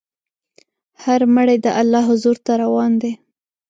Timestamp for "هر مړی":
1.03-1.57